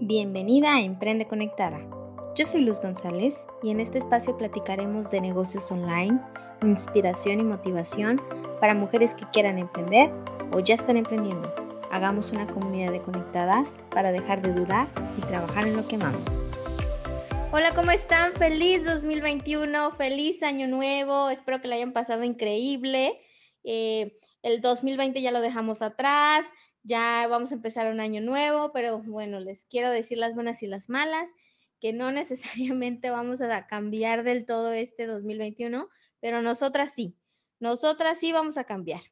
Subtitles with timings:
[0.00, 1.80] Bienvenida a Emprende Conectada.
[2.36, 6.20] Yo soy Luz González y en este espacio platicaremos de negocios online,
[6.62, 8.22] inspiración y motivación
[8.60, 10.12] para mujeres que quieran emprender
[10.52, 11.52] o ya están emprendiendo.
[11.90, 16.46] Hagamos una comunidad de conectadas para dejar de dudar y trabajar en lo que amamos.
[17.50, 18.34] Hola, ¿cómo están?
[18.34, 23.20] Feliz 2021, feliz año nuevo, espero que la hayan pasado increíble.
[23.64, 26.46] Eh, el 2020 ya lo dejamos atrás,
[26.88, 30.66] ya vamos a empezar un año nuevo, pero bueno, les quiero decir las buenas y
[30.66, 31.34] las malas,
[31.80, 35.88] que no necesariamente vamos a cambiar del todo este 2021,
[36.18, 37.14] pero nosotras sí,
[37.60, 39.02] nosotras sí vamos a cambiar.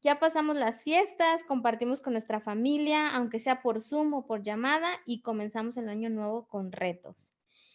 [0.00, 4.88] Ya pasamos las fiestas, compartimos con nuestra familia, aunque sea por Zoom o por llamada,
[5.06, 7.34] y comenzamos el año nuevo con retos.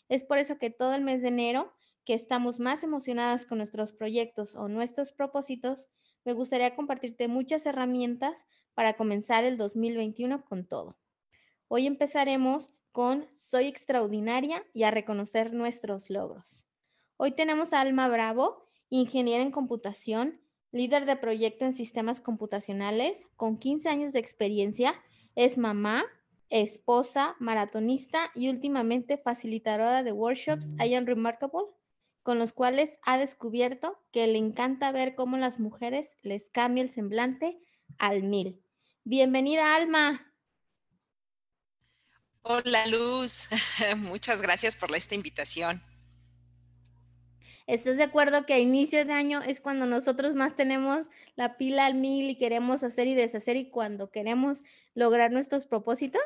[0.10, 1.74] Es por eso que todo el mes de enero,
[2.04, 5.88] que estamos más emocionadas con nuestros proyectos o nuestros propósitos,
[6.26, 8.46] me gustaría compartirte muchas herramientas
[8.80, 10.96] para comenzar el 2021 con todo.
[11.68, 16.66] Hoy empezaremos con Soy extraordinaria y a reconocer nuestros logros.
[17.18, 20.40] Hoy tenemos a Alma Bravo, ingeniera en computación,
[20.72, 24.96] líder de proyecto en sistemas computacionales, con 15 años de experiencia,
[25.36, 26.06] es mamá,
[26.50, 31.66] esposa, maratonista y últimamente facilitadora de workshops I Am Remarkable,
[32.24, 36.90] con los cuales ha descubierto que le encanta ver cómo las mujeres les cambia el
[36.90, 37.60] semblante
[37.98, 38.64] al mil.
[39.04, 40.34] Bienvenida, Alma.
[42.42, 43.50] Hola, Luz.
[43.98, 45.82] Muchas gracias por esta invitación.
[47.68, 51.86] ¿Estás de acuerdo que a inicios de año es cuando nosotros más tenemos la pila
[51.86, 54.64] al mil y queremos hacer y deshacer y cuando queremos
[54.96, 56.24] lograr nuestros propósitos?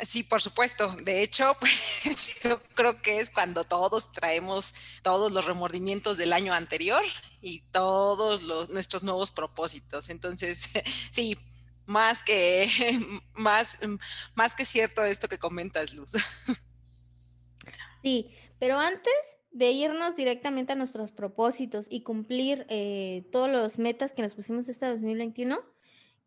[0.00, 0.94] Sí, por supuesto.
[1.02, 6.52] De hecho, pues yo creo que es cuando todos traemos todos los remordimientos del año
[6.52, 7.02] anterior
[7.40, 10.10] y todos los nuestros nuevos propósitos.
[10.10, 10.70] Entonces,
[11.10, 11.38] sí,
[11.86, 12.68] más que
[13.34, 13.78] más
[14.34, 16.12] más que cierto esto que comentas, Luz.
[18.02, 19.12] Sí, pero antes
[19.50, 24.68] de irnos directamente a nuestros propósitos y cumplir eh, todos los metas que nos pusimos
[24.68, 25.58] este 2021,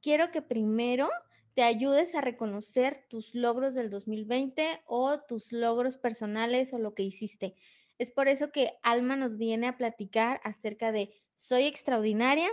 [0.01, 1.09] quiero que primero
[1.59, 7.03] te ayudes a reconocer tus logros del 2020 o tus logros personales o lo que
[7.03, 7.53] hiciste.
[7.97, 12.49] Es por eso que Alma nos viene a platicar acerca de Soy extraordinaria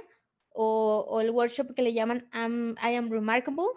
[0.49, 3.69] o, el workshop que le llaman I am Remarkable.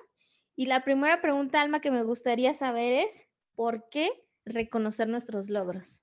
[0.55, 4.09] Y la primera pregunta, Alma, que me gustaría saber es, ¿por qué
[4.45, 6.01] reconocer nuestros logros?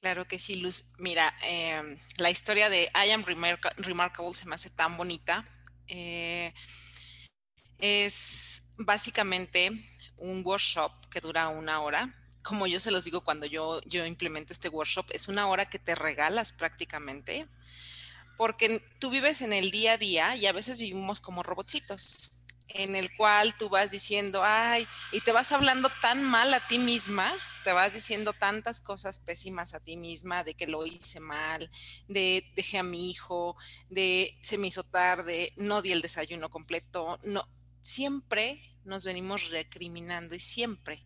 [0.00, 0.94] Claro que sí, Luz.
[0.98, 5.44] Mira, em, la historia de I am Remarkable se me hace tan bonita.
[5.88, 6.54] Eh,
[7.78, 9.70] es básicamente
[10.16, 12.14] un workshop que dura una hora.
[12.42, 15.78] Como yo se los digo cuando yo, yo implemento este workshop, es una hora que
[15.78, 17.48] te regalas prácticamente,
[18.36, 22.30] porque tú vives en el día a día y a veces vivimos como robotcitos,
[22.68, 26.78] en el cual tú vas diciendo, ay, y te vas hablando tan mal a ti
[26.78, 27.32] misma,
[27.62, 31.70] te vas diciendo tantas cosas pésimas a ti misma, de que lo hice mal,
[32.08, 33.56] de dejé a mi hijo,
[33.88, 37.48] de se me hizo tarde, no di el desayuno completo, no,
[37.84, 41.04] siempre nos venimos recriminando y siempre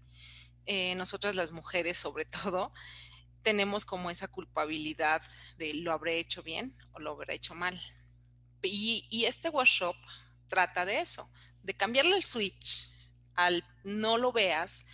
[0.64, 2.72] eh, nosotras las mujeres sobre todo
[3.42, 5.20] tenemos como esa culpabilidad
[5.56, 7.80] de lo habré hecho bien o lo habré hecho mal.
[8.62, 9.96] Y, este workshop
[10.48, 11.28] trata de eso,
[11.62, 12.90] de cambiarle el switch
[13.34, 14.86] al no lo veas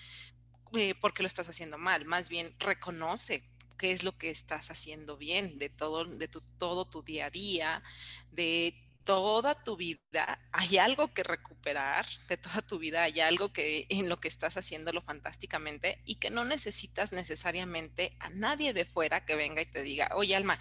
[0.75, 3.43] eh, porque lo estás haciendo mal, más bien reconoce
[3.79, 6.29] qué es lo que estás haciendo bien de todo, de
[6.59, 7.83] todo tu día a día,
[8.31, 13.87] de toda tu vida hay algo que recuperar, de toda tu vida hay algo que
[13.89, 19.25] en lo que estás haciéndolo fantásticamente y que no necesitas necesariamente a nadie de fuera
[19.25, 20.59] que venga y te diga, oye Alma,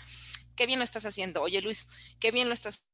[0.55, 1.89] qué bien lo estás haciendo, oye Luis,
[2.19, 2.87] qué bien lo estás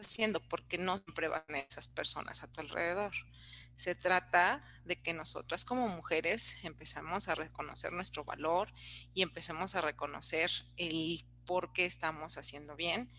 [0.00, 3.12] haciendo, porque no siempre van esas personas a tu alrededor.
[3.76, 8.72] Se trata de que nosotras como mujeres empezamos a reconocer nuestro valor
[9.12, 13.10] y empecemos a reconocer el por qué estamos haciendo bien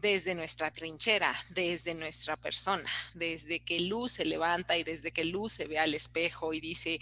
[0.00, 5.52] desde nuestra trinchera, desde nuestra persona, desde que Luz se levanta y desde que Luz
[5.52, 7.00] se ve al espejo y dice,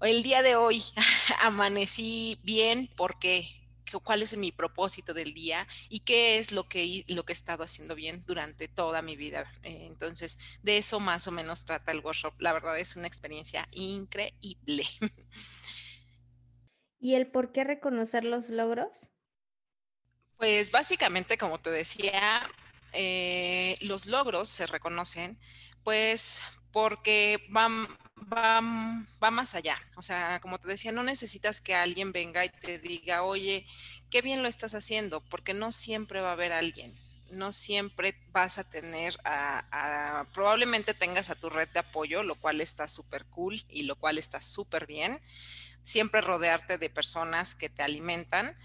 [0.00, 0.82] el día de hoy
[1.42, 3.46] amanecí bien, ¿por qué?
[4.04, 5.66] ¿Cuál es mi propósito del día?
[5.88, 9.50] ¿Y qué es lo que, lo que he estado haciendo bien durante toda mi vida?
[9.62, 12.34] Eh, entonces, de eso más o menos trata el workshop.
[12.38, 14.84] La verdad es una experiencia increíble.
[17.00, 19.08] ¿Y el por qué reconocer los logros?
[20.38, 22.48] Pues básicamente, como te decía,
[22.92, 25.38] eh, los logros se reconocen,
[25.84, 26.42] pues
[26.72, 29.76] porque van, van, va más allá.
[29.96, 33.66] O sea, como te decía, no necesitas que alguien venga y te diga, oye,
[34.10, 36.94] qué bien lo estás haciendo, porque no siempre va a haber alguien.
[37.30, 42.60] no siempre vas a tener a, probablemente tengas a tu red de apoyo, lo cual
[42.62, 45.20] está súper cool y lo cual está súper bien.
[45.82, 48.56] Siempre rodearte de personas que te alimentan.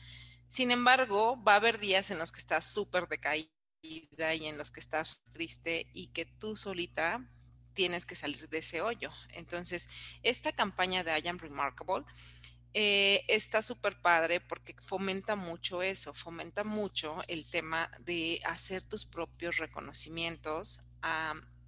[0.54, 3.50] Sin embargo, va a haber días en los que estás súper decaída
[3.82, 7.28] y en los que estás triste y que tú solita
[7.74, 9.10] tienes que salir de ese hoyo.
[9.30, 9.90] Entonces,
[10.22, 12.06] esta campaña de I Am Remarkable
[12.76, 19.08] eh, está súper padre porque fomenta mucho eso, fomenta mucho el tema de hacer tus
[19.08, 20.82] propios reconocimientos,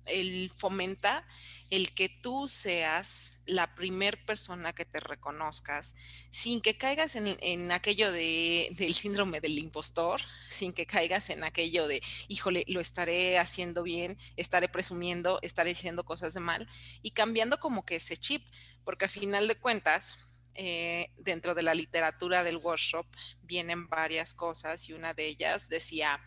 [0.05, 1.25] el fomenta
[1.69, 5.95] el que tú seas la primer persona que te reconozcas
[6.29, 11.87] sin que caigas en, aquello de, del síndrome del impostor, sin que caigas en aquello
[11.87, 16.67] de, híjole, lo estaré haciendo bien, estaré presumiendo, estaré diciendo cosas de mal
[17.01, 18.45] y cambiando como que ese chip,
[18.83, 20.17] porque a final de cuentas,
[20.57, 23.05] eh, dentro de la literatura del workshop
[23.43, 26.21] vienen varias cosas y una de ellas decía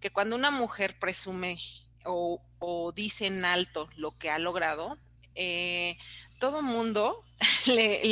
[0.00, 1.58] que cuando una mujer presume
[2.04, 2.40] o,
[2.94, 4.98] dice en alto lo que ha logrado,
[5.34, 5.96] eh,
[6.38, 7.24] todo mundo
[7.66, 8.02] le,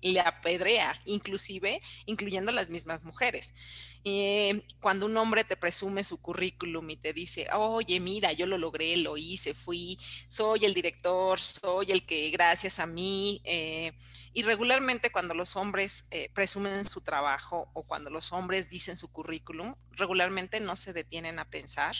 [0.00, 3.54] le, apedrea, inclusive incluyendo las mismas mujeres.
[4.06, 8.58] Eh, cuando un hombre te presume su currículum y te dice, oye, mira, yo lo
[8.58, 9.98] logré, lo hice, fui,
[10.28, 13.40] soy el director, soy el que gracias a mí.
[13.44, 13.92] Eh,
[14.34, 19.10] y regularmente cuando los hombres eh, presumen su trabajo o cuando los hombres dicen su
[19.10, 21.96] currículum, regularmente no se detienen a pensar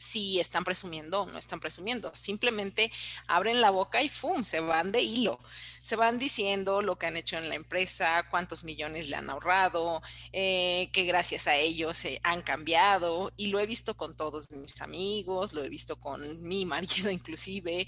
[0.00, 2.10] si están presumiendo o no están presumiendo.
[2.14, 2.90] Simplemente
[3.26, 4.44] abren la boca y ¡fum!
[4.44, 5.38] se van de hilo.
[5.82, 10.02] Se van diciendo lo que han hecho en la empresa, cuántos millones le han ahorrado,
[10.32, 13.32] eh, que gracias a ellos se han cambiado.
[13.36, 17.86] Y lo he visto con todos mis amigos, lo he visto con mi marido inclusive,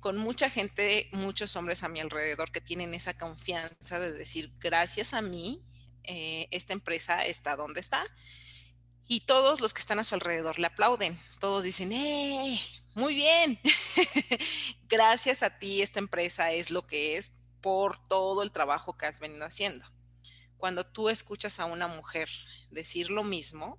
[0.00, 5.14] con mucha gente, muchos hombres a mi alrededor que tienen esa confianza de decir, gracias
[5.14, 5.62] a mí,
[6.04, 8.04] eh, esta empresa está donde está
[9.08, 11.18] y todos los que están a su alrededor le aplauden.
[11.40, 12.60] Todos dicen, ¡eh!
[12.94, 13.60] Muy bien.
[14.88, 19.20] Gracias a ti esta empresa es lo que es por todo el trabajo que has
[19.20, 19.84] venido haciendo.
[20.56, 22.30] Cuando tú escuchas a una mujer
[22.70, 23.78] decir lo mismo,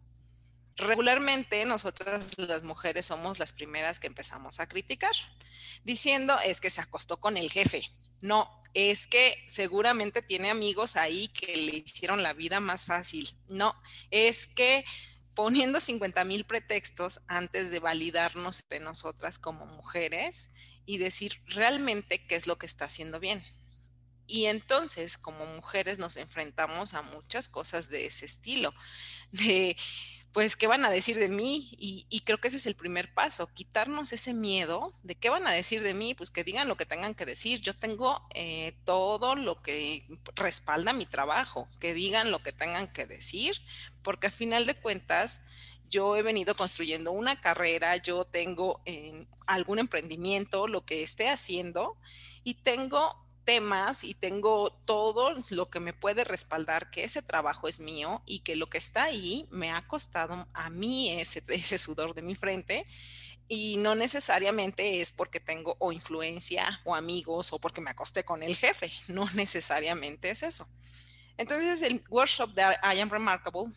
[0.75, 5.15] regularmente nosotras las mujeres somos las primeras que empezamos a criticar,
[5.83, 7.83] diciendo es que se acostó con el jefe.
[8.21, 13.27] No, es que seguramente tiene amigos ahí que le hicieron la vida más fácil.
[13.47, 13.73] No,
[14.11, 14.85] es que
[15.37, 20.51] poniendo 50 mil pretextos antes de validarnos de nosotras como mujeres
[20.87, 23.43] y decir realmente qué es lo que está haciendo bien.
[24.25, 28.73] Y entonces, como mujeres, nos enfrentamos a muchas cosas de ese estilo,
[29.31, 29.77] de
[30.37, 31.75] pues, ¿qué van a decir de mí?
[31.79, 35.51] Y, creo que ese es el primer paso, quitarnos ese miedo de qué van a
[35.51, 37.59] decir de mí, pues que digan lo que tengan que decir.
[37.59, 40.05] Yo tengo eh, todo lo que
[40.35, 43.59] respalda mi trabajo, que digan lo que tengan que decir,
[44.03, 45.41] porque a final de cuentas,
[45.89, 48.83] yo he venido construyendo una carrera, yo tengo
[49.47, 51.97] algún emprendimiento, lo que esté haciendo,
[52.43, 57.79] y tengo temas y tengo todo lo que me puede respaldar que ese trabajo es
[57.79, 62.13] mío y que lo que está ahí me ha costado a mí ese, ese sudor
[62.13, 62.85] de mi frente
[63.47, 68.43] y no necesariamente es porque tengo o influencia o amigos o porque me acosté con
[68.43, 70.67] el jefe, no necesariamente es eso.
[71.37, 73.71] Entonces el workshop de I Am Remarkable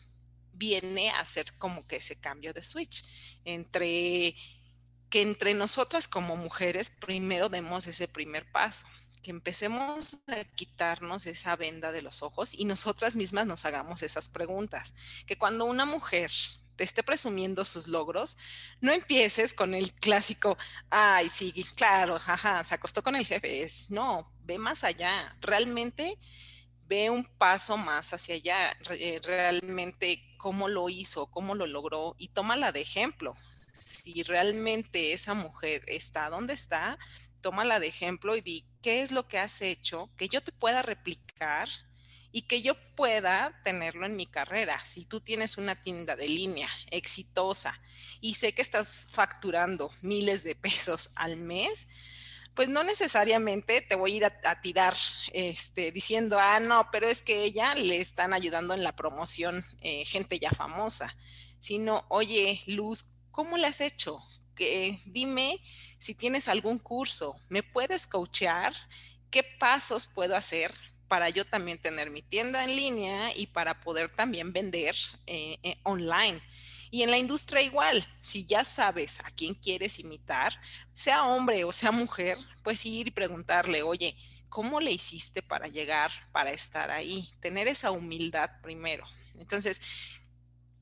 [0.51, 3.05] viene a hacer como que ese cambio de switch
[3.45, 4.35] entre
[5.09, 8.85] que entre nosotras como mujeres primero demos ese primer paso
[9.21, 14.29] que empecemos a quitarnos esa venda de los ojos y nosotras mismas nos hagamos esas
[14.29, 14.93] preguntas.
[15.25, 16.31] Que cuando una mujer
[16.75, 18.37] te esté presumiendo sus logros,
[18.79, 20.57] no empieces con el clásico,
[20.89, 23.63] ay, sí, claro, jaja, se acostó con el jefe.
[23.63, 25.37] Es, no, ve más allá.
[25.41, 26.17] Realmente
[26.87, 28.77] ve un paso más hacia allá.
[28.91, 33.35] Eh, realmente cómo lo hizo, cómo lo logró y tómala de ejemplo.
[33.77, 36.97] Si realmente esa mujer está donde está,
[37.41, 40.81] tómala de ejemplo y di qué es lo que has hecho, que yo te pueda
[40.81, 41.67] replicar
[42.31, 44.83] y que yo pueda tenerlo en mi carrera.
[44.85, 47.77] Si tú tienes una tienda de línea exitosa
[48.21, 51.87] y sé que estás facturando miles de pesos al mes,
[52.53, 54.95] pues no necesariamente te voy a ir a, tirar
[55.31, 60.03] este, diciendo, ah, no, pero es que ella le están ayudando en la promoción eh,
[60.03, 61.15] gente ya famosa,
[61.59, 64.19] sino, oye, Luz, ¿cómo le has hecho?
[64.53, 65.61] Que, dime
[66.01, 68.73] si tienes algún curso, ¿me puedes coachear?
[69.29, 70.73] ¿Qué pasos puedo hacer
[71.07, 74.95] para yo también tener mi tienda en línea y para poder también vender
[75.27, 76.41] eh, eh, online?
[76.89, 80.59] Y en la industria igual, si ya sabes a quién quieres imitar,
[80.91, 84.17] sea hombre o sea mujer, pues ir y preguntarle, oye,
[84.49, 87.29] ¿cómo le hiciste para llegar, para estar ahí?
[87.41, 89.05] Tener esa humildad primero.
[89.37, 89.83] Entonces,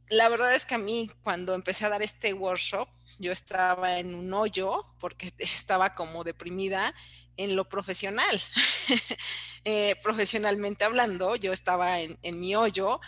[0.08, 2.88] la verdad es que a mí cuando empecé a dar este workshop,
[3.20, 6.94] yo estaba en un hoyo porque estaba como deprimida
[7.38, 8.42] en lo profesional.
[9.66, 13.02] Eh, profesionalmente hablando, yo estaba en, mi hoyo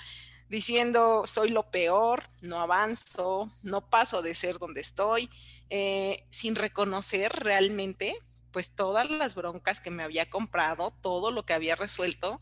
[0.49, 5.29] diciendo, soy lo peor, no avanzo, no paso de ser donde estoy,
[5.69, 8.17] eh, sin reconocer realmente
[8.51, 12.41] pues todas las broncas que me había comprado, todo lo que había resuelto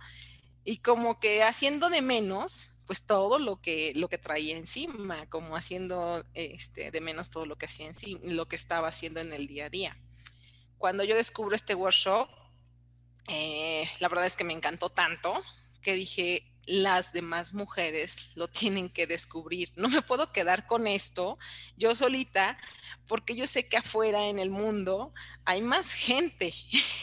[0.63, 5.55] y como que haciendo de menos pues todo lo que lo que traía encima, como
[5.55, 9.31] haciendo este de menos todo lo que hacía en sí, lo que estaba haciendo en
[9.31, 9.95] el día a día.
[10.79, 12.27] Cuando yo descubro este workshop,
[13.27, 15.39] eh, la verdad es que me encantó tanto
[15.83, 19.71] que dije, las demás mujeres lo tienen que descubrir.
[19.75, 21.39] No me puedo quedar con esto
[21.75, 22.59] yo solita
[23.07, 25.11] porque yo sé que afuera en el mundo
[25.45, 26.53] hay más gente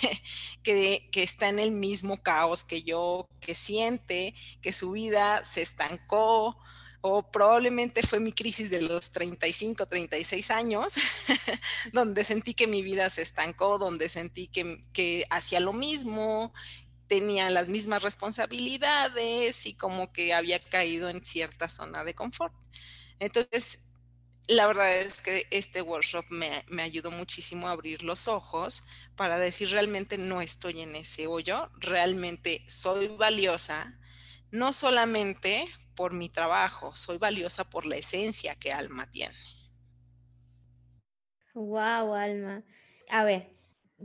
[0.63, 5.63] que, que, está en el mismo caos que yo, que siente que su vida se
[5.63, 6.57] estancó
[7.01, 10.95] o probablemente fue mi crisis de los 35, 36 años,
[11.93, 16.53] donde sentí que mi vida se estancó, donde sentí que, que hacía lo mismo,
[17.09, 22.55] tenía las mismas responsabilidades y como que había caído en cierta zona de confort.
[23.19, 23.89] Entonces,
[24.49, 28.85] la verdad es que este workshop me, me, ayudó muchísimo a abrir los ojos
[29.17, 33.99] para decir realmente no estoy en ese hoyo, realmente soy valiosa,
[34.51, 39.35] no solamente por mi trabajo, soy valiosa por la esencia que Alma tiene.
[41.55, 42.63] Wow, Alma.
[43.09, 43.56] A ver,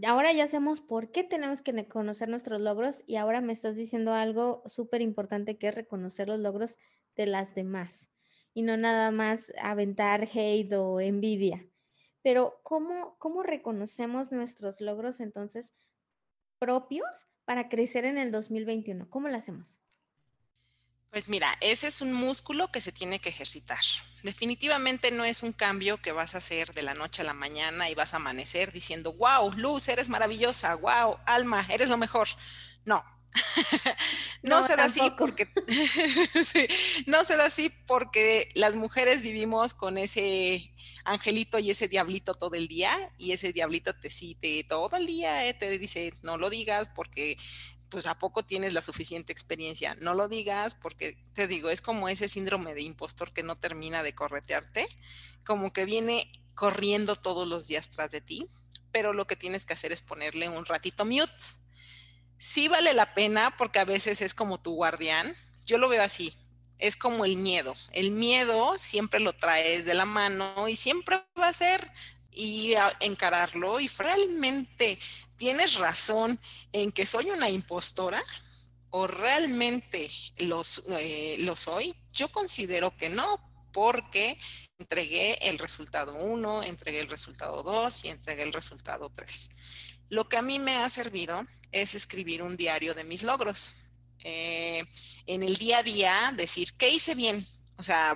[0.06, 4.14] ahora ya sabemos por qué tenemos que reconocer nuestros logros y ahora me estás diciendo
[4.14, 6.78] algo súper importante que es reconocer los logros
[7.16, 8.12] de las demás
[8.54, 11.68] y no nada más aventar hate o envidia.
[12.22, 15.74] Pero ¿cómo, cómo reconocemos nuestros logros entonces
[16.60, 19.10] propios para crecer en el 2021?
[19.10, 19.81] ¿Cómo lo hacemos?
[21.12, 23.82] Pues mira, ese es un músculo que se tiene que ejercitar.
[24.24, 27.90] Definitivamente no es un cambio que vas a hacer de la noche a la mañana
[27.90, 32.30] y vas a amanecer diciendo, wow, Luz, eres maravillosa, wow, Alma, eres lo mejor.
[32.86, 33.04] No,
[34.42, 35.50] no, se da así porque
[37.08, 40.72] no se da así porque las mujeres vivimos con ese
[41.04, 45.48] angelito y ese diablito todo el día y ese diablito te cite todo el día
[45.48, 47.38] eh, te dice no lo digas porque
[47.92, 49.96] pues a poco tienes la suficiente experiencia.
[49.96, 54.02] No lo digas porque te digo, es como ese síndrome de impostor que no termina
[54.02, 54.88] de corretearte,
[55.46, 58.48] como que viene corriendo todos los días tras de ti,
[58.92, 61.34] pero lo que tienes que hacer es ponerle un ratito mute.
[62.38, 65.36] Sí vale la pena porque a veces es como tu guardián.
[65.66, 66.34] Yo lo veo así,
[66.80, 67.76] es como el miedo.
[67.92, 71.92] El miedo siempre lo traes de la mano y siempre va a ser
[72.32, 74.98] y encararlo y realmente
[75.42, 76.40] ¿tienes razón
[76.72, 78.24] en que soy una impostora?
[78.92, 80.46] ¿O realmente eh,
[81.40, 81.96] lo soy?
[82.14, 83.42] Yo considero que no,
[83.74, 84.38] porque
[84.78, 89.50] entregué el resultado 1, entregué el resultado 2 y entregué el resultado 3.
[90.10, 93.78] Lo que a mí me ha servido es escribir un diario de mis logros.
[94.20, 94.84] Eh,
[95.26, 97.48] en el día a día, decir, ¿qué hice bien?
[97.78, 98.14] O sea,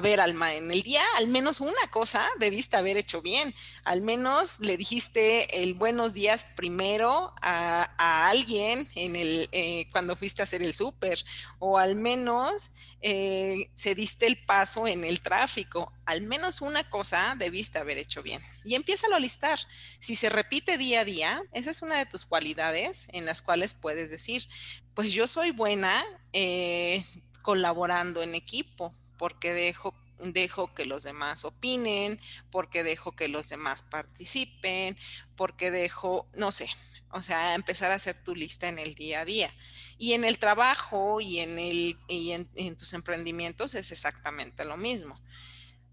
[0.00, 3.54] ver, Alma, en el día al menos una cosa debiste haber hecho bien.
[3.84, 10.42] Al menos le dijiste el buenos días primero a, alguien en el, eh, cuando fuiste
[10.42, 11.22] a hacer el súper,
[11.58, 12.70] o al menos
[13.02, 15.92] eh, se diste el paso en el tráfico.
[16.06, 18.42] Al menos una cosa debiste haber hecho bien.
[18.64, 19.58] Y empieza a listar.
[19.98, 23.74] Si se repite día a día, esa es una de tus cualidades en las cuales
[23.74, 24.48] puedes decir,
[24.94, 27.04] pues yo soy buena eh,
[27.42, 33.82] colaborando en equipo porque dejo, dejo que los demás opinen, porque dejo que los demás
[33.82, 34.96] participen,
[35.36, 36.68] porque dejo, no sé,
[37.12, 39.54] o sea, empezar a hacer tu lista en el día a día.
[39.98, 45.20] Y en el trabajo y en, el, y en, tus emprendimientos es exactamente lo mismo.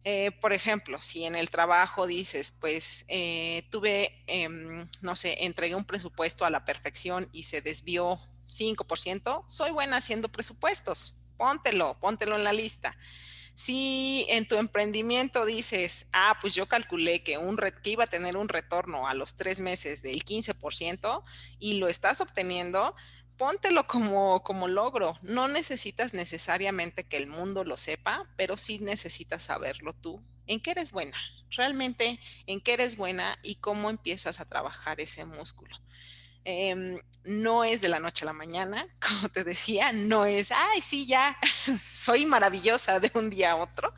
[0.05, 5.75] Eh, por ejemplo, si en el trabajo dices, pues eh, tuve, em, no sé, entregué
[5.75, 12.35] un presupuesto a la perfección y se desvió 5%, soy buena haciendo presupuestos póntelo, póntelo
[12.35, 12.95] en la lista.
[13.55, 18.37] Si en tu emprendimiento dices, ah, pues yo calculé que, un que iba a tener
[18.37, 21.23] un retorno a los tres meses del 15%
[21.59, 22.95] y lo estás obteniendo,
[23.37, 25.17] póntelo como, como logro.
[25.23, 30.21] No necesitas necesariamente que el mundo lo sepa, pero sí necesitas saberlo tú.
[30.45, 31.17] ¿En qué eres buena?
[31.51, 35.75] Realmente, ¿en qué eres buena y cómo empiezas a trabajar ese músculo?
[36.45, 40.81] Em, no es de la noche a la mañana, como te decía, no es, ay,
[40.81, 41.37] sí, ya,
[41.93, 43.93] soy maravillosa de un día a otro.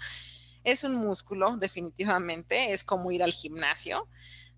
[0.64, 4.08] Es un músculo, definitivamente, es como ir al gimnasio.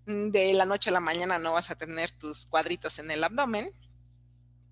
[0.06, 3.24] Mm, de la noche a la mañana no vas a tener tus cuadritos en el
[3.24, 3.70] abdomen,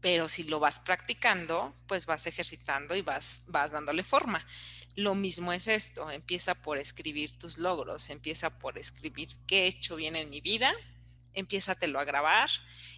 [0.00, 4.44] pero si lo vas practicando, pues vas ejercitando y vas, vas dándole forma.
[4.96, 9.96] Lo mismo es esto, empieza por escribir tus logros, empieza por escribir qué he hecho
[9.96, 10.74] bien en mi vida,
[11.34, 12.50] empiézatelo a grabar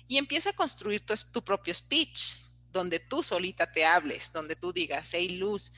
[0.09, 2.37] y empieza a construir tu, tu propio speech,
[2.73, 5.73] donde tú solita te hables, donde tú digas, hey Luz,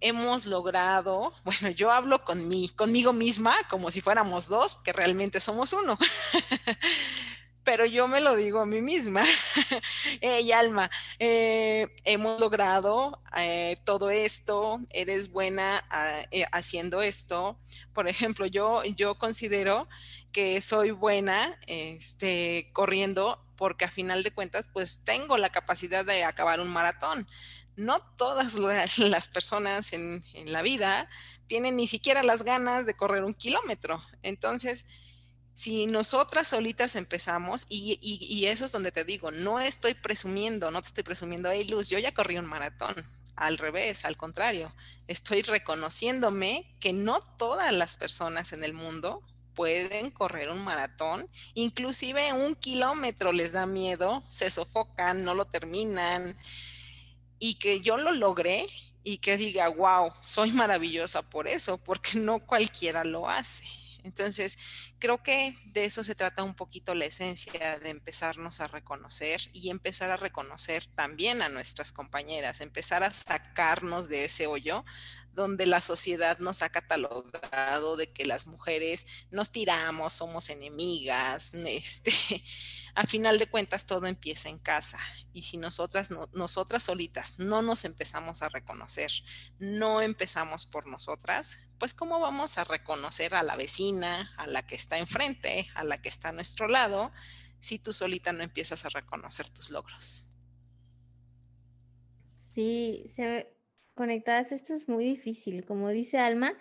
[0.00, 2.40] hemos logrado, bueno, yo hablo con
[2.76, 5.98] conmigo misma como si fuéramos dos, que realmente somos uno.
[7.70, 9.24] pero yo me lo digo a mí misma.
[10.20, 17.60] hey, Alma, eh, hemos logrado eh, todo esto, eres buena ah, eh, haciendo esto.
[17.92, 19.88] Por ejemplo, yo, yo considero
[20.32, 26.24] que soy buena este, corriendo porque a final de cuentas, pues tengo la capacidad de
[26.24, 27.28] acabar un maratón.
[27.76, 28.58] No todas
[28.98, 31.08] las personas en, en la vida
[31.46, 34.02] tienen ni siquiera las ganas de correr un kilómetro.
[34.22, 34.86] Entonces,
[35.54, 40.88] si nosotras solitas empezamos, y, eso es donde te digo, no estoy presumiendo, no te
[40.88, 42.94] estoy presumiendo, hey Luz, yo ya corrí un maratón,
[43.36, 44.74] al revés, al contrario,
[45.06, 49.22] estoy reconociéndome que no todas las personas en el mundo
[49.54, 56.36] pueden correr un maratón, inclusive un kilómetro les da miedo, se sofocan, no lo terminan,
[57.38, 58.66] y que yo lo logré
[59.02, 63.64] y que diga, wow, soy maravillosa por eso, porque no cualquiera lo hace.
[64.04, 64.58] Entonces,
[64.98, 69.70] creo que de eso se trata un poquito la esencia de empezarnos a reconocer y
[69.70, 74.84] empezar a reconocer también a nuestras compañeras, empezar a sacarnos de ese hoyo
[75.32, 82.12] donde la sociedad nos ha catalogado de que las mujeres nos tiramos, somos enemigas, este,
[82.94, 84.98] a final de cuentas todo empieza en casa
[85.32, 89.10] y si nosotras, nosotras solitas no nos empezamos a reconocer,
[89.58, 94.74] no empezamos por nosotras, pues cómo vamos a reconocer a la vecina, a la que
[94.74, 97.12] está enfrente, a la que está a nuestro lado,
[97.58, 100.28] si tú solita no empiezas a reconocer tus logros.
[102.54, 103.54] Sí, se,
[103.94, 106.54] conectadas esto es muy difícil, como dice Alma,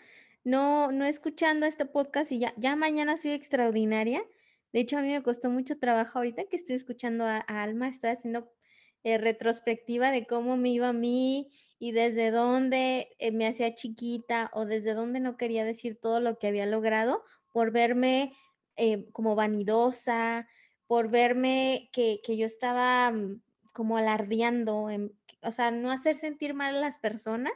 [0.44, 4.24] no, no escuchando este podcast y ya, ya mañana soy extraordinaria
[4.72, 8.12] de hecho, a mí me costó mucho trabajo ahorita que estoy escuchando a, Alma, estoy
[8.12, 8.52] haciendo
[9.04, 14.52] eh, retrospectiva de cómo me iba a mí y desde dónde eh, me hacía chiquita
[14.54, 18.34] o desde dónde no quería decir todo lo que había logrado por verme
[18.76, 20.48] eh, como vanidosa,
[20.86, 23.42] por verme que, yo estaba mm,
[23.74, 24.88] como alardeando,
[25.42, 27.54] o sea, no hacer sentir mal a las personas,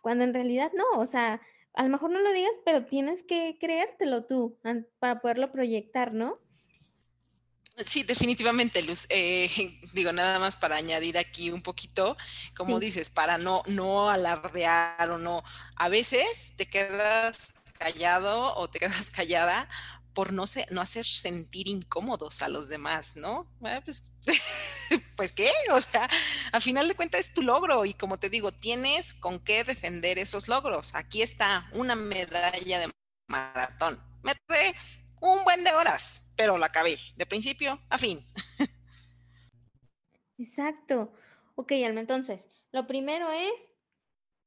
[0.00, 1.40] cuando en realidad no, o sea,
[1.78, 4.58] a lo mejor no lo digas, pero tienes que creértelo tú
[4.98, 6.40] para poderlo proyectar, ¿no?
[7.86, 9.06] Sí, definitivamente, Luz.
[9.10, 9.48] Eh,
[9.92, 12.16] digo, nada más para añadir aquí un poquito,
[12.56, 15.44] como dices, para no, no alardear o no.
[15.76, 19.68] A veces te quedas callado o te quedas callada
[20.18, 23.48] por no, no hacer sentir incómodos a los demás, ¿no?
[23.62, 24.10] Ah, pues,
[25.16, 26.10] pues qué, o sea,
[26.50, 30.18] a final de cuentas es tu logro y como te digo, tienes con qué defender
[30.18, 30.96] esos logros.
[30.96, 32.90] Aquí está una medalla de
[33.28, 34.02] maratón.
[34.24, 34.74] Me tardé
[35.20, 38.20] un buen de horas, pero la acabé de principio a fin.
[40.36, 41.12] Exacto.
[41.54, 43.52] Ok, Alma, entonces, lo primero es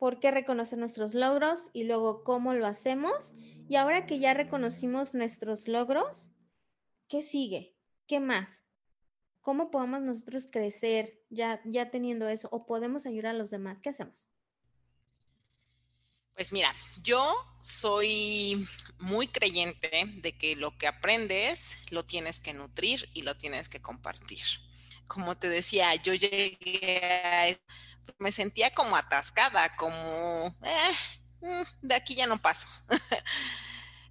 [0.01, 3.35] por qué reconocer nuestros logros y luego cómo lo hacemos.
[3.69, 6.31] Y ahora que ya reconocimos nuestros logros,
[7.07, 7.75] ¿qué sigue?
[8.07, 8.63] ¿Qué más?
[9.41, 12.49] ¿Cómo podemos nosotros crecer ya, ya teniendo eso?
[12.51, 13.79] ¿O podemos ayudar a los demás?
[13.79, 14.27] ¿Qué hacemos?
[16.33, 23.07] Pues mira, yo soy muy creyente de que lo que aprendes lo tienes que nutrir
[23.13, 24.41] y lo tienes que compartir.
[25.05, 27.49] Como te decía, yo llegué a
[28.19, 30.91] me sentía como atascada, como, eh,
[31.41, 32.67] mm, de aquí ya no paso.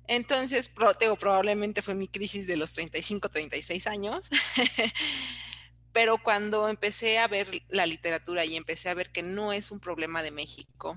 [0.07, 4.29] Entonces, probablemente fue mi crisis de los 35, 36 años.
[5.92, 9.81] Pero cuando empecé a ver la literatura y empecé a ver que no es un
[9.81, 10.96] problema de México,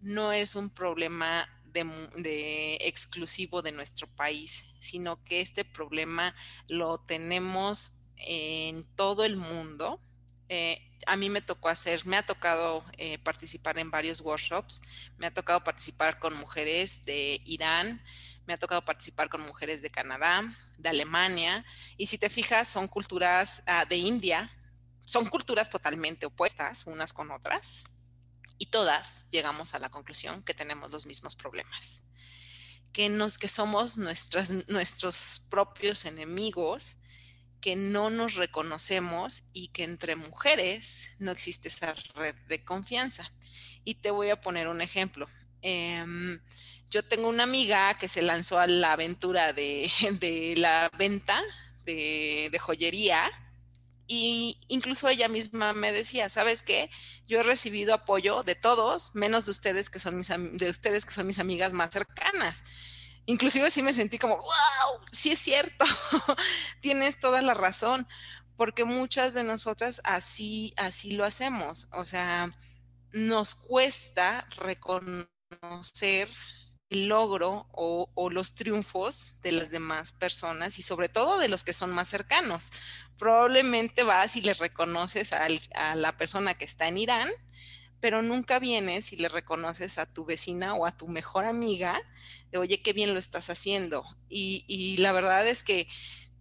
[0.00, 6.34] no es un problema de, exclusivo de nuestro país, sino que este problema
[6.68, 10.00] lo tenemos en todo el mundo.
[10.54, 14.82] Eh, a mí me tocó hacer, me ha tocado eh, participar en varios workshops,
[15.16, 18.04] me ha tocado participar con mujeres de Irán,
[18.46, 20.42] me ha tocado participar con mujeres de Canadá,
[20.76, 21.64] de Alemania,
[21.96, 24.54] y si te fijas, son culturas ah, de India,
[25.06, 27.88] son culturas totalmente opuestas unas con otras,
[28.58, 32.02] y todas llegamos a la conclusión que tenemos los mismos problemas,
[32.92, 36.98] que, nos, que somos nuestros propios enemigos
[37.62, 43.30] que no nos reconocemos y que entre mujeres no existe esa red de confianza.
[43.84, 45.28] Y te voy a poner un ejemplo.
[45.62, 46.40] Em,
[46.90, 49.90] yo tengo una amiga que se lanzó a la aventura de,
[50.58, 51.40] la venta
[51.84, 53.30] de, joyería
[54.08, 56.90] Y incluso ella misma me decía, ¿sabes qué?
[57.28, 61.14] Yo he recibido apoyo de todos, menos de ustedes que son mis, de ustedes que
[61.14, 62.64] son mis amigas más cercanas.
[63.26, 65.84] Inclusive sí me sentí como, wow, sí es cierto,
[66.80, 68.08] tienes toda la razón,
[68.56, 71.88] porque muchas de nosotras así, así lo hacemos.
[71.92, 72.52] O sea,
[73.12, 76.28] nos cuesta reconocer
[76.90, 81.72] el logro o, los triunfos de las demás personas y sobre todo de los que
[81.72, 82.70] son más cercanos.
[83.18, 87.30] Probablemente vas y le reconoces a la persona que está en Irán,
[88.02, 92.02] pero nunca vienes y le reconoces a tu vecina o a tu mejor amiga
[92.50, 94.04] de, oye, qué bien lo estás haciendo.
[94.28, 95.86] Y, la verdad es que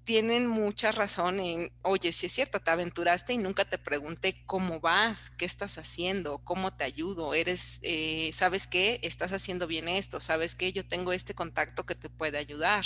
[0.04, 4.80] tienen mucha razón en, oye, si es cierto, te aventuraste y nunca te pregunté cómo
[4.80, 10.20] vas, qué estás haciendo, cómo te ayudo, eres, eh, sabes qué, estás haciendo bien esto,
[10.20, 12.86] sabes qué, yo tengo este contacto que te puede ayudar.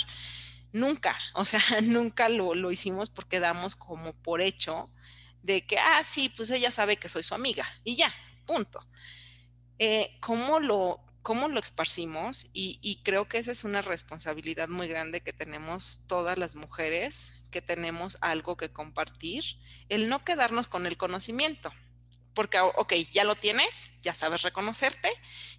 [0.72, 4.90] Nunca, o sea, nunca lo, lo hicimos porque damos como por hecho
[5.42, 8.12] de que, ah, sí, pues ella sabe que soy su amiga y ya,
[8.46, 8.80] punto.
[9.78, 15.22] Eh, ¿Cómo lo cómo lo esparcimos y, creo que esa es una responsabilidad muy grande
[15.22, 19.42] que tenemos todas las mujeres que tenemos algo que compartir,
[19.88, 21.72] el no quedarnos con el conocimiento.
[22.32, 25.10] Porque, ok, ya lo tienes, ya sabes reconocerte,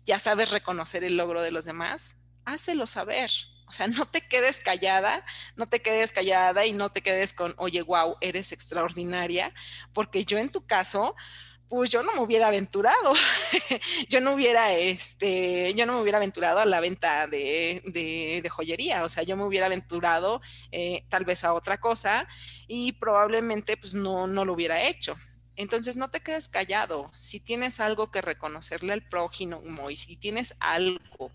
[0.05, 3.29] ya sabes reconocer el logro de los demás, hácelo saber.
[3.67, 5.25] O sea, no te quedes callada,
[5.57, 9.53] no te quedes callada y no te quedes con, oye, wow, eres extraordinaria,
[9.93, 11.13] porque yo en tu caso,
[11.69, 13.13] pues yo no me hubiera aventurado,
[14.09, 19.09] yo no hubiera, este, yo no me hubiera aventurado a la venta de, joyería, o
[19.09, 22.27] sea, yo me hubiera aventurado eh, tal vez a otra cosa
[22.67, 25.17] y probablemente pues no, no lo hubiera hecho.
[25.57, 30.55] Entonces no te quedes callado, si tienes algo que reconocerle al prójimo y si tienes
[30.59, 31.31] algo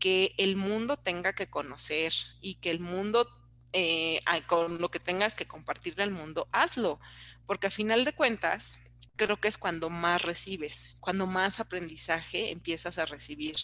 [0.00, 3.28] que el mundo tenga que conocer y que el mundo,
[3.72, 6.98] eh, con lo que tengas que compartirle al mundo, hazlo,
[7.46, 8.78] porque a final de cuentas,
[9.16, 13.56] creo que es cuando más recibes, cuando más aprendizaje empiezas a recibir,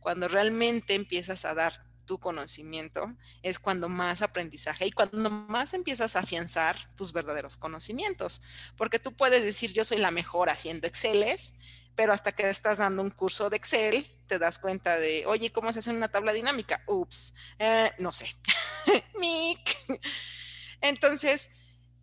[0.00, 1.72] cuando realmente empiezas a dar
[2.04, 8.42] tu conocimiento, es cuando más aprendizaje y cuando más empiezas a afianzar tus verdaderos conocimientos,
[8.76, 11.58] porque tú puedes decir yo soy la mejor haciendo Exceles,
[11.94, 15.72] pero hasta que estás dando un curso de Excel, te das cuenta de, oye, ¿cómo
[15.72, 16.82] se hace una tabla dinámica?
[16.86, 18.34] Ups, eh, no sé.
[20.80, 21.50] Entonces,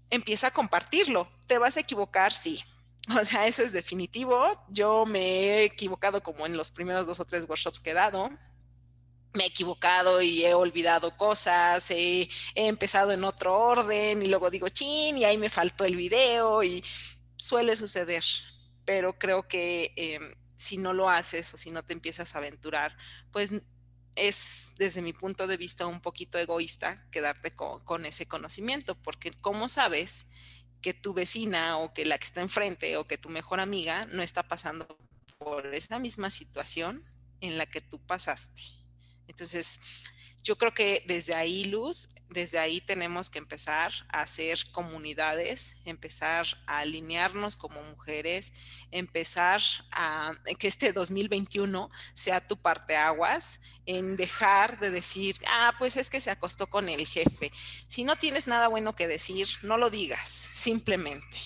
[0.09, 1.27] empieza a compartirlo.
[1.47, 2.33] ¿Te vas a equivocar?
[2.33, 2.63] Sí.
[3.19, 4.37] O sea, eso es definitivo.
[4.69, 8.29] Yo me he equivocado como en los primeros dos o tres workshops que he dado.
[9.33, 14.69] Me he equivocado y he olvidado cosas, he, empezado en otro orden y luego digo,
[14.69, 16.83] chin, y ahí me faltó el video y
[17.35, 18.23] suele suceder.
[18.85, 22.97] Pero creo que em, si no lo haces o si no te empiezas a aventurar,
[23.31, 23.53] pues
[24.15, 29.31] es desde mi punto de vista un poquito egoísta quedarte con, con ese conocimiento, porque
[29.31, 30.28] como sabes
[30.81, 34.21] que tu vecina o que la que está enfrente o que tu mejor amiga no
[34.21, 34.87] está pasando
[35.37, 37.03] por esa misma situación
[37.41, 38.61] en la que tú pasaste.
[39.27, 40.03] Entonces,
[40.43, 46.45] yo creo que desde ahí, Luz, desde ahí tenemos que empezar a hacer comunidades, empezar
[46.67, 48.53] a alinearnos como mujeres,
[48.91, 49.61] empezar
[49.91, 56.21] a que este 2021 sea tu parteaguas en dejar de decir, ah, pues es que
[56.21, 57.51] se acostó con el jefe.
[57.87, 61.37] Si no tienes nada bueno que decir, no lo digas, simplemente.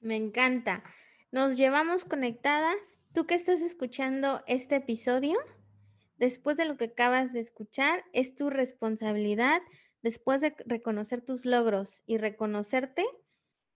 [0.00, 0.82] Me encanta.
[1.30, 2.98] Nos llevamos conectadas.
[3.14, 5.38] ¿Tú que estás escuchando este episodio?
[6.22, 9.60] Después de lo que acabas de escuchar, es tu responsabilidad,
[10.02, 13.04] después de reconocer tus logros y reconocerte,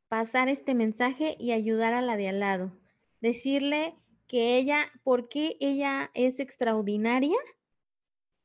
[0.07, 2.73] pasar este mensaje y ayudar a la de al lado.
[3.21, 3.97] Decirle
[4.29, 7.37] que ella, por qué ella es extraordinaria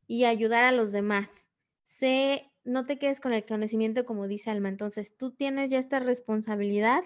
[0.08, 1.52] y ayudar a los demás.
[1.86, 4.70] Sé, no te quedes con el conocimiento como dice Alma.
[4.70, 7.04] Entonces, tú tienes ya esta responsabilidad.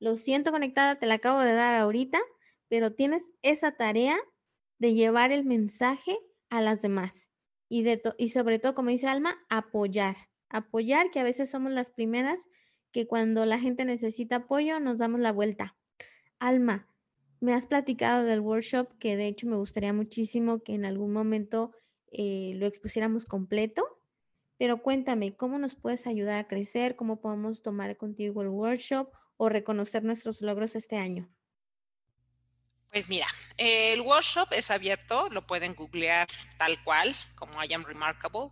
[0.00, 2.18] Lo siento conectada, te la acabo de dar ahorita,
[2.66, 4.18] pero tienes esa tarea
[4.80, 6.18] de llevar el mensaje
[6.52, 7.30] a las demás.
[7.70, 10.16] Y, de y sobre todo, como dice Alma, apoyar.
[10.50, 12.46] Apoyar, que a veces somos las primeras
[12.92, 15.78] que cuando la gente necesita apoyo nos damos la vuelta.
[16.38, 16.94] Alma,
[17.40, 21.72] me has platicado del workshop que de hecho me gustaría muchísimo que en algún momento
[22.10, 24.02] eh, lo expusiéramos completo,
[24.58, 26.96] pero cuéntame, ¿cómo nos puedes ayudar a crecer?
[26.96, 31.32] ¿Cómo podemos tomar contigo el workshop o reconocer nuestros logros este año?
[32.92, 33.26] Pues mira,
[33.56, 36.28] el workshop es abierto, lo pueden googlear
[36.58, 38.50] tal cual, como I am remarkable,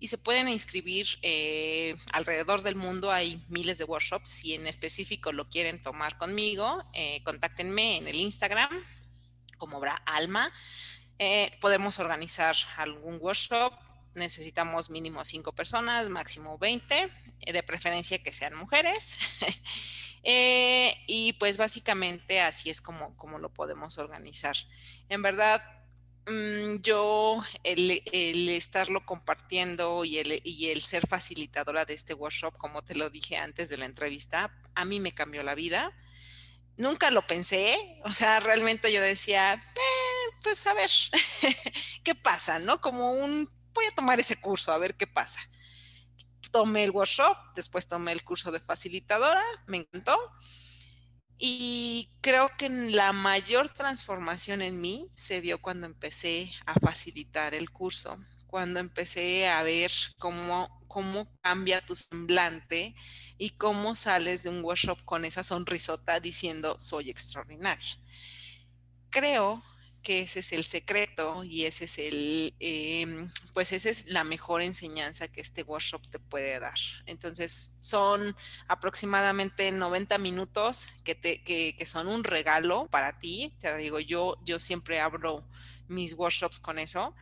[0.00, 3.12] y se pueden inscribir eh, alrededor del mundo.
[3.12, 4.30] Hay miles de workshops.
[4.30, 8.70] Si en específico lo quieren tomar conmigo, eh, contáctenme en el Instagram,
[9.58, 10.50] como habrá Alma.
[11.18, 13.74] Eh, podemos organizar algún workshop.
[14.14, 19.18] necesitamos mínimo cinco personas, máximo 20, eh, de preferencia que sean mujeres.
[20.24, 24.56] Eh, y pues básicamente así es como, como lo podemos organizar.
[25.10, 25.62] En verdad,
[26.26, 32.82] mm, yo el, estarlo compartiendo y el, y el ser facilitadora de este workshop, como
[32.82, 35.92] te lo dije antes de la entrevista, a mí me cambió la vida.
[36.76, 40.90] Nunca lo pensé, o sea, realmente yo decía, eh, pues a ver,
[42.02, 42.58] ¿qué pasa?
[42.58, 42.80] ¿No?
[42.80, 45.40] Como un, voy a tomar ese curso, a ver qué pasa
[46.54, 50.16] tomé el workshop, después tomé el curso de facilitadora, me encantó.
[51.36, 57.72] Y creo que la mayor transformación en mí se dio cuando empecé a facilitar el
[57.72, 62.94] curso, cuando empecé a ver cómo, cómo cambia tu semblante
[63.36, 67.98] y cómo sales de un workshop con esa sonrisota diciendo soy extraordinaria.
[69.10, 69.60] Creo
[70.04, 74.62] que ese es el secreto y ese es el, em, pues esa es la mejor
[74.62, 76.78] enseñanza que este workshop te puede dar.
[77.06, 78.36] Entonces, son
[78.68, 83.56] aproximadamente 90 minutos que, te, que, que son un regalo para ti.
[83.60, 85.48] Te digo, yo, yo siempre abro
[85.88, 87.14] mis workshops con eso,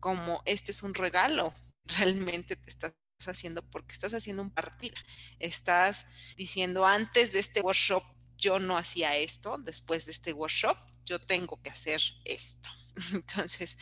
[0.00, 1.54] como este es un regalo,
[1.98, 2.94] realmente te estás
[3.26, 4.96] haciendo porque estás haciendo un partida.
[5.38, 8.02] Estás diciendo antes de este workshop
[8.38, 12.70] yo no hacía esto, después de este workshop, yo tengo que hacer esto.
[13.12, 13.78] Entonces,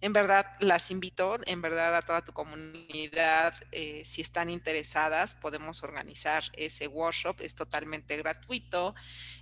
[0.00, 5.82] en verdad las invito, en verdad a toda tu comunidad, eh, si están interesadas, podemos
[5.82, 8.94] organizar ese workshop, es totalmente gratuito.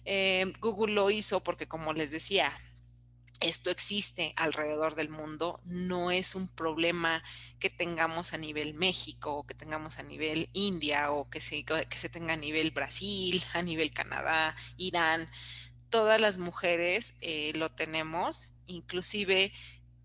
[0.05, 2.57] Eh, Google lo hizo porque, como les decía,
[3.45, 7.23] esto existe alrededor del mundo, no es un problema
[7.61, 11.99] que tengamos a nivel México o que tengamos a nivel India o que se, que
[11.99, 15.29] se tenga a nivel Brasil, a nivel Canadá, Irán.
[15.91, 19.53] Todas las mujeres eh, lo tenemos, inclusive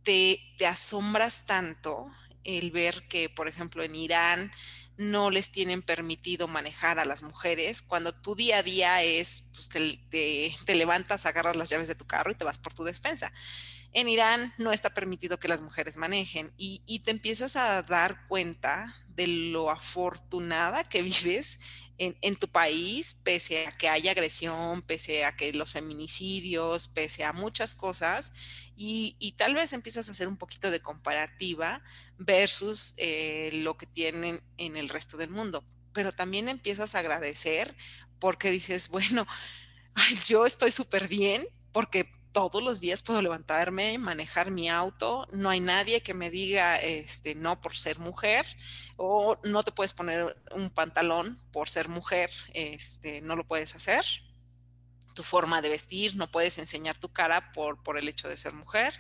[0.03, 2.05] te, te asombras tanto
[2.43, 4.51] el ver que, por ejemplo, en Irán
[4.99, 9.69] no les tienen permitido manejar a las mujeres cuando tu día a día es, pues
[9.69, 13.31] te, levantas, agarras las llaves de tu carro y te vas por tu despensa.
[13.93, 18.27] En Irán no está permitido que las mujeres manejen y, y te empiezas a dar
[18.27, 21.59] cuenta de lo afortunada que vives
[21.99, 27.33] en, tu país, pese a que haya agresión, pese a que los feminicidios, pese a
[27.33, 28.33] muchas cosas,
[28.75, 31.83] y, tal vez empiezas a hacer un poquito de comparativa
[32.19, 35.63] versus eh, lo que tienen en el resto del mundo.
[35.93, 37.75] Pero también empiezas a agradecer
[38.19, 39.25] porque dices, bueno,
[40.27, 45.61] yo estoy súper bien porque todos los días puedo levantarme, manejar mi auto, no hay
[45.61, 48.45] nadie que me diga este no por ser mujer
[48.97, 54.05] o no te puedes poner un pantalón por ser mujer, este no lo puedes hacer.
[55.15, 58.53] Tu forma de vestir, no puedes enseñar tu cara por por el hecho de ser
[58.53, 58.93] mujer.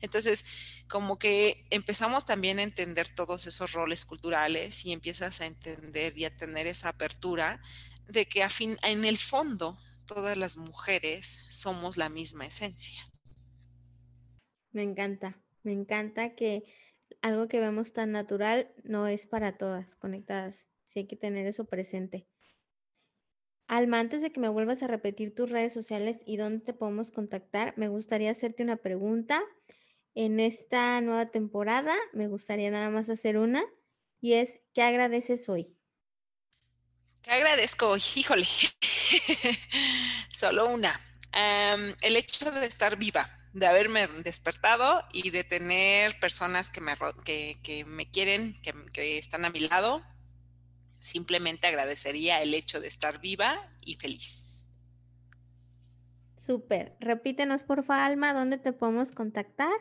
[0.00, 6.16] Entonces, como que empezamos también a entender todos esos roles culturales y empiezas a entender
[6.16, 7.60] y a tener esa apertura
[8.06, 13.00] de que a fin, en el fondo todas las mujeres somos la misma esencia.
[14.72, 16.64] Me encanta, me encanta que
[17.22, 20.66] algo que vemos tan natural no es para todas conectadas.
[20.84, 22.28] Sí hay que tener eso presente.
[23.66, 27.10] Alma, antes de que me vuelvas a repetir tus redes sociales y dónde te podemos
[27.10, 29.42] contactar, me gustaría hacerte una pregunta.
[30.14, 33.64] En esta nueva temporada me gustaría nada más hacer una
[34.20, 35.76] y es, ¿qué agradeces hoy?
[37.20, 37.96] ¿Qué agradezco?
[38.14, 38.46] Híjole,
[40.30, 41.00] Solo una.
[42.02, 47.84] el hecho de estar viva, de haberme despertado y de tener personas que me, que,
[47.84, 50.00] me quieren, que, que están a mi lado,
[51.00, 54.68] simplemente agradecería el hecho de estar viva y feliz.
[56.36, 56.96] Súper.
[57.00, 59.72] Repítenos, por favor, Alma, dónde te podemos contactar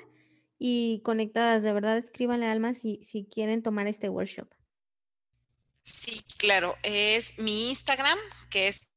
[0.65, 1.61] y conectadas.
[1.61, 4.47] De verdad, escríbanle Alma si, si quieren tomar este workshop.
[5.81, 6.77] Sí, claro.
[6.83, 8.17] Es mi Instagram,
[8.49, 8.89] que es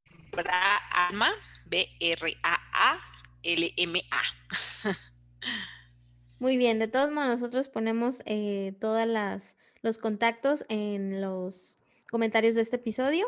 [0.92, 1.28] Alma,
[1.66, 2.22] B-R-A-A-L-M-A.
[6.38, 9.04] Muy bien, de todos modos, nosotros ponemos eh, todos
[9.82, 11.80] los contactos en los
[12.12, 13.26] comentarios de este episodio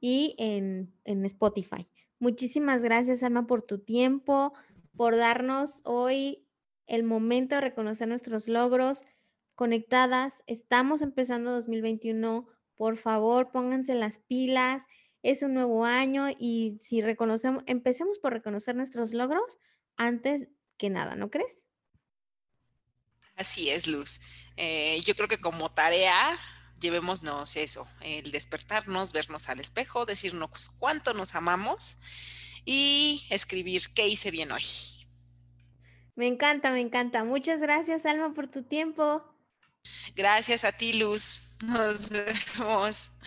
[0.00, 1.84] y en, en Spotify.
[2.20, 4.54] Muchísimas gracias, Alma, por tu tiempo,
[4.96, 6.46] por darnos hoy
[6.86, 9.04] el momento de reconocer nuestros logros
[9.54, 10.42] conectadas.
[10.46, 12.46] Estamos empezando 2021.
[12.74, 14.84] Por favor, pónganse las pilas
[15.22, 19.58] es un nuevo año y si reconocemos, empecemos por reconocer nuestros logros
[19.96, 21.58] antes que nada, ¿no crees?
[23.36, 24.20] Así es, Luz.
[24.56, 26.36] Eh, yo creo que como tarea
[26.80, 31.98] llevémonos eso, el despertarnos, vernos al espejo, decirnos cuánto nos amamos
[32.64, 34.64] y escribir qué hice bien hoy.
[36.14, 37.24] Me encanta, me encanta.
[37.24, 39.24] Muchas gracias, Alma, por tu tiempo.
[40.14, 41.56] Gracias a ti, Luz.
[41.62, 43.18] Nos vemos.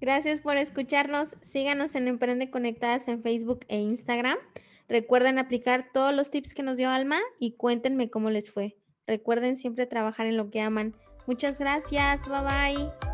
[0.00, 1.28] Gracias por escucharnos.
[1.42, 4.38] Síganos en Emprende Conectadas en Facebook e Instagram.
[4.88, 8.76] Recuerden aplicar todos los tips que nos dio Alma y cuéntenme cómo les fue.
[9.06, 10.94] Recuerden siempre trabajar en lo que aman.
[11.26, 12.28] Muchas gracias.
[12.28, 13.13] Bye bye.